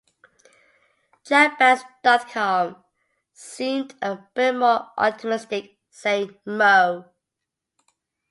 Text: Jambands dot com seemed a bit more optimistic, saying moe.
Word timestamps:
Jambands 1.27 1.83
dot 2.01 2.25
com 2.29 2.71
seemed 3.31 3.93
a 4.01 4.15
bit 4.33 4.55
more 4.55 4.81
optimistic, 4.97 5.77
saying 5.99 6.31
moe. 6.43 7.05